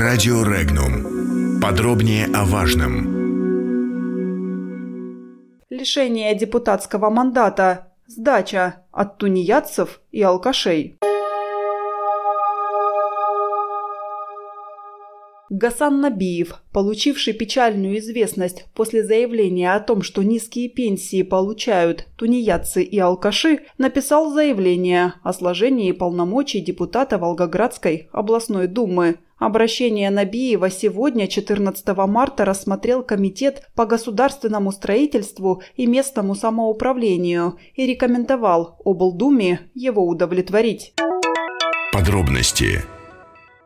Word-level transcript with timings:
Радио 0.00 0.42
Регнум. 0.44 1.60
Подробнее 1.60 2.24
о 2.32 2.46
важном. 2.46 3.04
Лишение 5.68 6.34
депутатского 6.34 7.10
мандата. 7.10 7.92
Сдача 8.06 8.86
от 8.92 9.18
тунеядцев 9.18 10.00
и 10.10 10.22
алкашей. 10.22 10.96
Гасан 15.50 16.00
Набиев, 16.00 16.62
получивший 16.72 17.34
печальную 17.34 17.98
известность 17.98 18.68
после 18.72 19.04
заявления 19.04 19.74
о 19.74 19.80
том, 19.80 20.00
что 20.00 20.22
низкие 20.22 20.70
пенсии 20.70 21.22
получают 21.22 22.06
тунеядцы 22.16 22.82
и 22.82 22.98
алкаши, 22.98 23.58
написал 23.76 24.32
заявление 24.32 25.14
о 25.24 25.34
сложении 25.34 25.92
полномочий 25.92 26.60
депутата 26.60 27.18
Волгоградской 27.18 28.08
областной 28.12 28.66
думы. 28.66 29.18
Обращение 29.40 30.10
Набиева 30.10 30.68
сегодня, 30.68 31.26
14 31.26 31.96
марта, 32.06 32.44
рассмотрел 32.44 33.02
Комитет 33.02 33.66
по 33.74 33.86
государственному 33.86 34.70
строительству 34.70 35.62
и 35.76 35.86
местному 35.86 36.34
самоуправлению 36.34 37.58
и 37.74 37.86
рекомендовал 37.86 38.76
облдуме 38.84 39.70
его 39.72 40.06
удовлетворить. 40.06 40.92
Подробности 41.90 42.84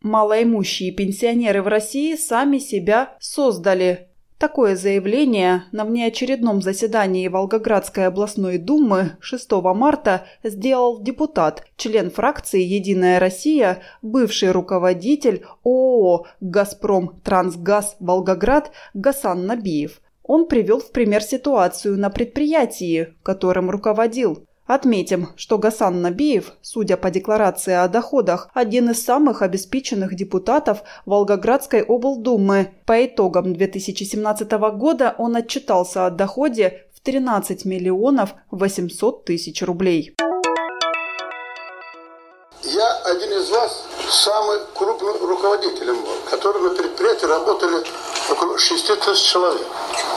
Малоимущие 0.00 0.90
пенсионеры 0.90 1.60
в 1.60 1.66
России 1.66 2.16
сами 2.16 2.58
себя 2.58 3.14
создали. 3.20 4.08
Такое 4.38 4.76
заявление 4.76 5.64
на 5.72 5.84
внеочередном 5.84 6.62
заседании 6.62 7.26
Волгоградской 7.26 8.06
областной 8.06 8.58
думы 8.58 9.16
6 9.18 9.50
марта 9.74 10.26
сделал 10.44 11.02
депутат, 11.02 11.66
член 11.76 12.12
фракции 12.12 12.62
«Единая 12.62 13.18
Россия», 13.18 13.82
бывший 14.00 14.52
руководитель 14.52 15.44
ООО 15.64 16.26
«Газпром 16.40 17.20
Трансгаз 17.24 17.96
Волгоград» 17.98 18.70
Гасан 18.94 19.44
Набиев. 19.44 20.00
Он 20.22 20.46
привел 20.46 20.78
в 20.78 20.92
пример 20.92 21.22
ситуацию 21.22 21.98
на 21.98 22.08
предприятии, 22.08 23.14
которым 23.24 23.70
руководил. 23.70 24.46
Отметим, 24.68 25.30
что 25.36 25.56
Гасан 25.56 26.02
Набиев, 26.02 26.52
судя 26.60 26.98
по 26.98 27.10
декларации 27.10 27.72
о 27.72 27.88
доходах, 27.88 28.50
один 28.52 28.90
из 28.90 29.02
самых 29.02 29.40
обеспеченных 29.40 30.14
депутатов 30.14 30.82
Волгоградской 31.06 31.82
облдумы. 31.82 32.74
По 32.84 33.06
итогам 33.06 33.54
2017 33.54 34.52
года 34.76 35.14
он 35.16 35.36
отчитался 35.36 36.04
о 36.04 36.10
доходе 36.10 36.84
в 36.94 37.00
13 37.00 37.64
миллионов 37.64 38.34
800 38.50 39.24
тысяч 39.24 39.62
рублей. 39.62 40.14
Я 42.62 42.96
один 43.06 43.30
из 43.40 43.48
вас, 43.48 43.86
самый 44.10 44.60
крупный 44.74 45.12
руководителем 45.20 46.02
был, 46.02 46.16
который 46.30 46.62
на 46.62 46.70
предприятии 46.70 47.26
работали 47.26 47.84
около 48.30 48.58
6 48.58 49.00
тысяч 49.00 49.30
человек. 49.30 49.66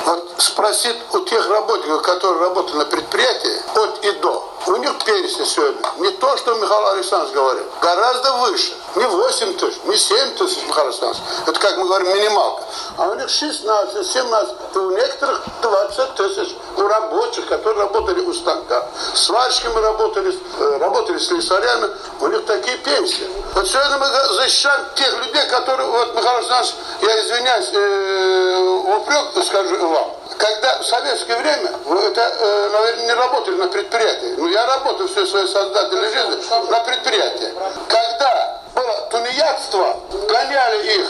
Вот 0.05 0.31
спросит 0.37 0.95
у 1.13 1.19
тех 1.19 1.47
работников, 1.49 2.01
которые 2.01 2.41
работают 2.41 2.77
на 2.77 2.85
предприятии, 2.85 3.61
от 3.75 4.03
и 4.03 4.11
до, 4.13 4.51
у 4.67 4.75
них 4.75 4.93
пенсия 5.03 5.45
сегодня 5.45 5.81
не 5.97 6.11
то, 6.11 6.37
что 6.37 6.53
Михаил 6.55 6.87
Александрович 6.87 7.33
говорит, 7.33 7.63
гораздо 7.81 8.33
выше. 8.33 8.73
Не 8.95 9.05
8 9.05 9.57
тысяч, 9.57 9.79
не 9.85 9.97
7 9.97 10.35
тысяч, 10.35 10.59
Михаил 10.67 10.87
Александрович. 10.87 11.23
Это, 11.47 11.59
как 11.59 11.77
мы 11.77 11.85
говорим, 11.85 12.13
минималка. 12.13 12.63
А 12.97 13.09
у 13.09 13.15
них 13.15 13.29
16, 13.29 14.07
17, 14.07 14.55
и 14.75 14.77
у 14.77 14.91
некоторых 14.91 15.41
20 15.61 16.15
тысяч. 16.15 16.55
У 16.77 16.81
рабочих, 16.81 17.47
которые 17.47 17.81
работали 17.81 18.21
у 18.21 18.33
станка. 18.33 18.87
Сварщиками 19.21 19.79
работали, 19.79 20.33
э, 20.33 20.77
работали 20.79 21.17
с 21.19 21.27
слесарями. 21.27 21.89
У 22.19 22.27
них 22.27 22.45
такие 22.45 22.77
пенсии. 22.77 23.29
Вот 23.53 23.67
сегодня 23.67 23.97
мы 23.99 24.07
защищаем 24.33 24.81
тех 24.95 25.17
людей, 25.19 25.43
которые, 25.47 25.87
вот, 25.87 26.15
Михаил 26.15 26.37
Александрович, 26.37 26.73
я 27.01 27.21
извиняюсь, 27.21 27.69
э, 27.71 28.97
упрек 28.97 29.45
скажу 29.45 29.87
вам 29.87 30.15
когда 30.37 30.79
в 30.79 30.85
советское 30.85 31.37
время, 31.37 31.69
это, 32.07 32.21
э, 32.21 32.69
наверное, 32.73 33.05
не 33.05 33.13
работали 33.13 33.55
на 33.57 33.67
предприятии, 33.67 34.33
но 34.37 34.47
я 34.47 34.65
работал 34.65 35.07
всю 35.07 35.23
свою 35.27 35.47
сознательную 35.47 36.11
жизнь 36.11 36.49
на 36.67 36.79
предприятии. 36.79 37.53
Когда 37.87 38.61
было 38.73 39.07
тунеядство, 39.11 39.99
гоняли 40.27 40.99
их, 40.99 41.07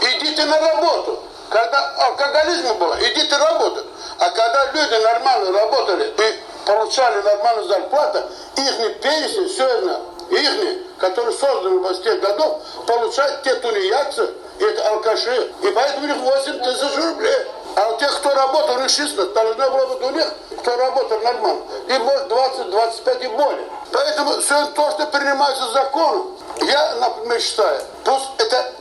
идите 0.00 0.44
на 0.46 0.58
работу. 0.58 1.22
Когда 1.48 1.94
алкоголизм 1.96 2.74
было, 2.74 2.96
идите 3.02 3.36
работать. 3.36 3.84
А 4.18 4.30
когда 4.30 4.72
люди 4.72 4.94
нормально 4.94 5.52
работали 5.52 6.12
и 6.18 6.51
получали 6.64 7.22
нормальную 7.22 7.68
зарплату, 7.68 8.22
их 8.56 9.00
пенсии 9.00 9.48
сегодня, 9.48 9.98
их, 10.30 10.98
которые 10.98 11.36
созданы 11.36 11.78
в 11.78 12.02
тех 12.02 12.20
годов, 12.20 12.62
получают 12.86 13.42
те 13.42 13.54
тунеядцы, 13.56 14.30
это 14.60 14.88
алкаши. 14.90 15.52
И 15.62 15.68
поэтому 15.68 16.04
у 16.04 16.08
них 16.08 16.16
8 16.16 16.58
тысяч 16.60 16.96
рублей. 16.96 17.46
А 17.74 17.88
у 17.88 17.98
тех, 17.98 18.14
кто 18.18 18.34
работал, 18.34 18.76
у 18.76 18.80
них 18.80 18.90
16, 18.90 19.32
должно 19.32 19.70
было 19.70 19.86
быть 19.86 20.02
у 20.02 20.10
них, 20.10 20.26
кто 20.60 20.76
работал 20.76 21.18
нормально. 21.20 21.62
И 21.88 21.98
может 21.98 22.28
20, 22.28 22.70
25 22.70 23.22
и 23.22 23.28
более. 23.28 23.66
Поэтому 23.90 24.40
сегодня 24.42 24.66
то, 24.72 24.90
что 24.90 25.06
принимается 25.06 25.72
законом, 25.72 26.36
я, 26.60 26.94
например, 26.96 27.40
считаю, 27.40 27.80
пусть 28.04 28.28
это 28.38 28.72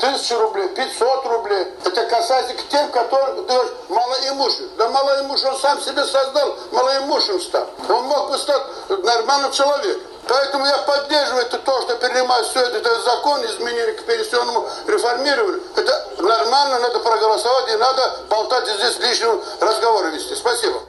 тысяча 0.00 0.38
рублей, 0.38 0.68
500 0.68 1.26
рублей. 1.26 1.66
Это 1.84 2.06
касается 2.06 2.54
к 2.54 2.68
тем, 2.68 2.90
которые, 2.90 3.36
ты 3.36 3.42
говоришь, 3.42 3.72
малоимущий. 3.88 4.68
Да 4.76 4.88
малоимущий 4.88 5.46
он 5.46 5.56
сам 5.58 5.80
себе 5.80 6.04
создал, 6.04 6.56
малоимущим 6.72 7.40
стал. 7.40 7.68
Он 7.88 8.04
мог 8.04 8.30
бы 8.30 8.38
стать 8.38 8.62
нормальным 8.88 9.52
человеком. 9.52 10.02
Поэтому 10.26 10.64
я 10.64 10.78
поддерживаю 10.78 11.42
это 11.42 11.58
то, 11.58 11.82
что 11.82 11.96
принимают 11.96 12.46
все 12.46 12.60
это, 12.60 12.78
это 12.78 13.02
закон, 13.02 13.44
изменения 13.44 13.92
к 13.94 14.04
пенсионному 14.04 14.68
реформированию. 14.86 15.62
Это 15.76 16.08
нормально, 16.18 16.78
надо 16.78 17.00
проголосовать, 17.00 17.72
и 17.72 17.76
надо 17.76 18.16
болтать 18.28 18.68
здесь 18.68 18.98
лишнего 19.00 19.42
разговора 19.60 20.06
вести. 20.08 20.34
Спасибо. 20.34 20.80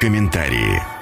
Комментарии. 0.00 0.99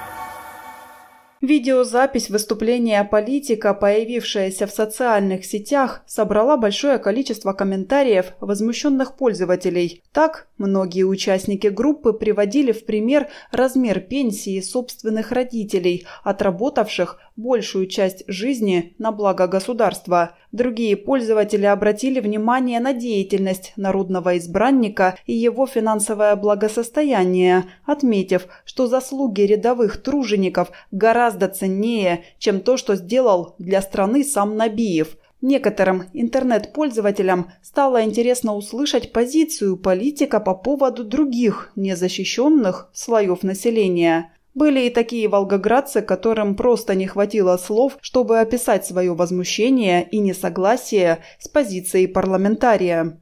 Видеозапись 1.40 2.30
выступления 2.30 3.04
политика, 3.04 3.72
появившаяся 3.74 4.66
в 4.66 4.72
социальных 4.72 5.44
сетях, 5.44 6.02
собрала 6.06 6.56
большое 6.56 6.98
количество 6.98 7.52
комментариев 7.52 8.32
возмущенных 8.40 9.16
пользователей. 9.16 10.02
Так, 10.12 10.47
многие 10.58 11.04
участники 11.04 11.68
группы 11.68 12.12
приводили 12.12 12.72
в 12.72 12.84
пример 12.84 13.28
размер 13.50 14.00
пенсии 14.00 14.60
собственных 14.60 15.32
родителей, 15.32 16.06
отработавших 16.24 17.18
большую 17.36 17.86
часть 17.86 18.24
жизни 18.26 18.94
на 18.98 19.12
благо 19.12 19.46
государства. 19.46 20.36
Другие 20.52 20.96
пользователи 20.96 21.66
обратили 21.66 22.20
внимание 22.20 22.80
на 22.80 22.92
деятельность 22.92 23.72
народного 23.76 24.36
избранника 24.38 25.16
и 25.26 25.32
его 25.32 25.66
финансовое 25.66 26.34
благосостояние, 26.36 27.64
отметив, 27.86 28.48
что 28.64 28.86
заслуги 28.86 29.42
рядовых 29.42 30.02
тружеников 30.02 30.70
гораздо 30.90 31.48
ценнее, 31.48 32.24
чем 32.38 32.60
то, 32.60 32.76
что 32.76 32.96
сделал 32.96 33.54
для 33.58 33.80
страны 33.82 34.24
сам 34.24 34.56
Набиев– 34.56 35.16
Некоторым 35.40 36.04
интернет-пользователям 36.14 37.52
стало 37.62 38.02
интересно 38.02 38.56
услышать 38.56 39.12
позицию 39.12 39.76
политика 39.76 40.40
по 40.40 40.54
поводу 40.54 41.04
других 41.04 41.70
незащищенных 41.76 42.90
слоев 42.92 43.44
населения. 43.44 44.32
Были 44.54 44.86
и 44.86 44.90
такие 44.90 45.28
волгоградцы, 45.28 46.02
которым 46.02 46.56
просто 46.56 46.96
не 46.96 47.06
хватило 47.06 47.56
слов, 47.56 47.98
чтобы 48.00 48.40
описать 48.40 48.84
свое 48.84 49.14
возмущение 49.14 50.08
и 50.08 50.18
несогласие 50.18 51.18
с 51.38 51.46
позицией 51.46 52.08
парламентария. 52.08 53.20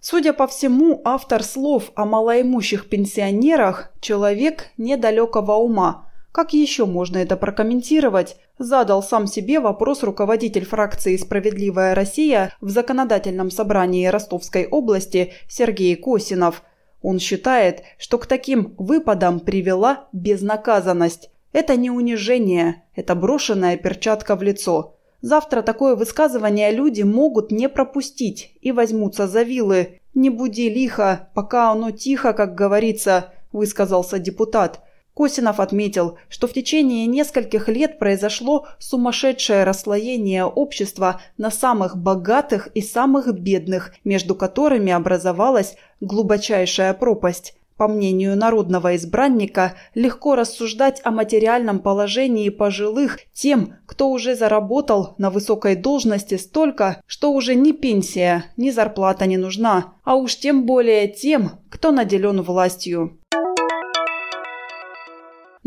Судя 0.00 0.32
по 0.32 0.48
всему, 0.48 1.00
автор 1.04 1.44
слов 1.44 1.92
о 1.94 2.04
малоимущих 2.04 2.88
пенсионерах– 2.88 3.92
человек 4.00 4.70
недалекого 4.76 5.52
ума. 5.52 6.07
Как 6.38 6.52
еще 6.52 6.86
можно 6.86 7.18
это 7.18 7.36
прокомментировать? 7.36 8.36
Задал 8.60 9.02
сам 9.02 9.26
себе 9.26 9.58
вопрос 9.58 10.04
руководитель 10.04 10.64
фракции 10.64 11.16
«Справедливая 11.16 11.96
Россия» 11.96 12.54
в 12.60 12.70
законодательном 12.70 13.50
собрании 13.50 14.06
Ростовской 14.06 14.64
области 14.68 15.32
Сергей 15.48 15.96
Косинов– 15.96 16.62
он 17.02 17.18
считает, 17.18 17.82
что 17.98 18.18
к 18.18 18.26
таким 18.26 18.76
выпадам 18.78 19.40
привела 19.40 20.06
безнаказанность. 20.12 21.30
Это 21.52 21.74
не 21.74 21.90
унижение, 21.90 22.84
это 22.94 23.16
брошенная 23.16 23.76
перчатка 23.76 24.36
в 24.36 24.42
лицо. 24.42 24.94
Завтра 25.20 25.62
такое 25.62 25.96
высказывание 25.96 26.70
люди 26.70 27.02
могут 27.02 27.50
не 27.50 27.68
пропустить 27.68 28.52
и 28.60 28.70
возьмутся 28.70 29.26
за 29.26 29.42
вилы. 29.42 29.98
«Не 30.14 30.30
буди 30.30 30.70
лихо, 30.70 31.30
пока 31.34 31.72
оно 31.72 31.90
тихо, 31.90 32.32
как 32.32 32.54
говорится»,– 32.54 33.32
высказался 33.52 34.20
депутат. 34.20 34.84
Косинов 35.18 35.58
отметил, 35.58 36.16
что 36.28 36.46
в 36.46 36.52
течение 36.52 37.04
нескольких 37.06 37.68
лет 37.68 37.98
произошло 37.98 38.68
сумасшедшее 38.78 39.64
расслоение 39.64 40.44
общества 40.44 41.20
на 41.36 41.50
самых 41.50 41.96
богатых 41.96 42.68
и 42.68 42.80
самых 42.80 43.26
бедных, 43.32 43.94
между 44.04 44.36
которыми 44.36 44.92
образовалась 44.92 45.74
глубочайшая 46.00 46.94
пропасть. 46.94 47.56
По 47.76 47.88
мнению 47.88 48.36
народного 48.36 48.94
избранника, 48.94 49.74
легко 49.96 50.36
рассуждать 50.36 51.00
о 51.02 51.10
материальном 51.10 51.80
положении 51.80 52.48
пожилых 52.48 53.18
тем, 53.32 53.74
кто 53.86 54.10
уже 54.10 54.36
заработал 54.36 55.16
на 55.18 55.30
высокой 55.30 55.74
должности 55.74 56.36
столько, 56.36 57.02
что 57.08 57.32
уже 57.32 57.56
ни 57.56 57.72
пенсия, 57.72 58.44
ни 58.56 58.70
зарплата 58.70 59.26
не 59.26 59.36
нужна, 59.36 59.94
а 60.04 60.14
уж 60.14 60.36
тем 60.36 60.64
более 60.64 61.08
тем, 61.08 61.58
кто 61.70 61.90
наделен 61.90 62.40
властью. 62.42 63.18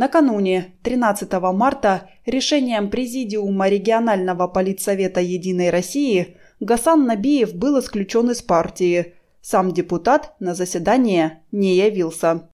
Накануне, 0.02 0.74
13 0.82 1.32
марта, 1.54 2.10
решением 2.26 2.90
Президиума 2.90 3.70
регионального 3.70 4.48
политсовета 4.48 5.22
«Единой 5.22 5.70
России» 5.70 6.38
Гасан 6.60 7.06
Набиев 7.06 7.54
был 7.54 7.80
исключен 7.80 8.32
из 8.32 8.42
партии– 8.42 9.14
сам 9.42 9.72
депутат 9.72 10.34
на 10.40 10.54
заседание 10.56 11.42
не 11.52 11.76
явился. 11.76 12.50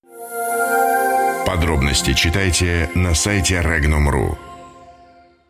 Подробности 1.45 2.13
читайте 2.13 2.89
на 2.95 3.13
сайте 3.13 3.55
Regnum.ru. 3.55 4.46